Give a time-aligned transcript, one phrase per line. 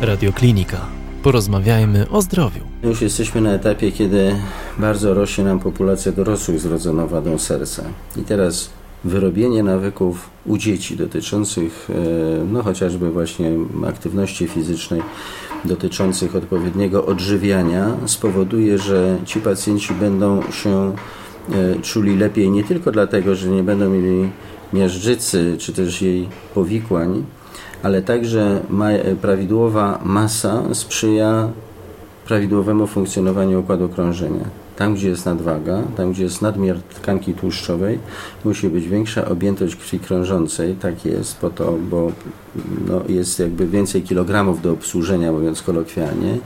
[0.00, 0.76] Radioklinika.
[1.22, 2.60] Porozmawiajmy o zdrowiu.
[2.82, 4.36] Już jesteśmy na etapie, kiedy
[4.78, 7.82] bardzo rośnie nam populacja dorosłych z wrodzoną wadą serca.
[8.16, 8.70] I teraz
[9.04, 13.50] wyrobienie nawyków u dzieci dotyczących e, no chociażby właśnie
[13.86, 15.02] aktywności fizycznej,
[15.64, 20.92] dotyczących odpowiedniego odżywiania spowoduje, że ci pacjenci będą się
[21.52, 24.30] e, czuli lepiej nie tylko dlatego, że nie będą mieli
[24.72, 27.24] miażdżycy czy też jej powikłań,
[27.82, 28.60] ale także
[29.22, 31.48] prawidłowa masa sprzyja
[32.26, 34.44] prawidłowemu funkcjonowaniu układu krążenia.
[34.76, 37.98] Tam, gdzie jest nadwaga, tam, gdzie jest nadmiar tkanki tłuszczowej,
[38.44, 40.74] musi być większa objętość krwi krążącej.
[40.74, 42.12] Tak jest, po to, bo
[42.88, 46.38] no, jest jakby więcej kilogramów do obsłużenia, mówiąc kolokwialnie.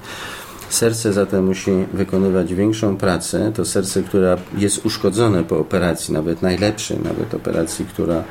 [0.69, 3.52] Serce zatem musi wykonywać większą pracę.
[3.55, 8.24] To serce, które jest uszkodzone po operacji, nawet najlepszej, nawet operacji, która e,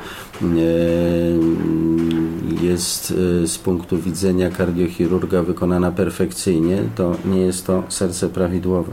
[2.72, 8.92] jest e, z punktu widzenia kardiochirurga wykonana perfekcyjnie, to nie jest to serce prawidłowe.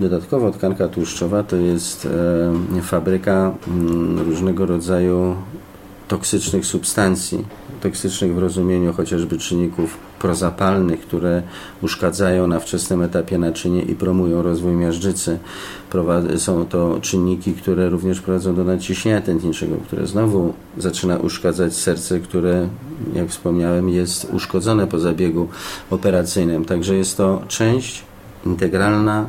[0.00, 2.08] Dodatkowo tkanka tłuszczowa to jest
[2.78, 5.36] e, fabryka mm, różnego rodzaju
[6.08, 7.44] toksycznych substancji,
[7.82, 11.42] toksycznych w rozumieniu chociażby czynników prozapalnych, które
[11.82, 15.38] uszkadzają na wczesnym etapie naczynie i promują rozwój miażdżycy.
[16.36, 22.68] Są to czynniki, które również prowadzą do nadciśnienia tętniczego, które znowu zaczyna uszkadzać serce, które,
[23.14, 25.48] jak wspomniałem, jest uszkodzone po zabiegu
[25.90, 26.64] operacyjnym.
[26.64, 28.04] Także jest to część
[28.46, 29.26] integralna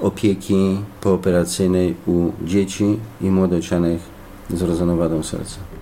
[0.00, 4.00] opieki pooperacyjnej u dzieci i młodocianych
[4.50, 5.79] z rodzoną wadą serca.